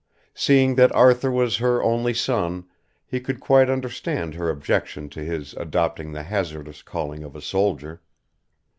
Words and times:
Seeing 0.33 0.73
that 0.77 0.91
Arthur 0.95 1.29
was 1.29 1.57
her 1.57 1.83
only 1.83 2.11
son 2.15 2.65
he 3.05 3.19
could 3.19 3.39
quite 3.39 3.69
understand 3.69 4.33
her 4.33 4.49
objection 4.49 5.09
to 5.09 5.21
his 5.23 5.53
adopting 5.53 6.11
the 6.11 6.23
hazardous 6.23 6.81
calling 6.81 7.23
of 7.23 7.35
a 7.35 7.39
soldier. 7.41 8.01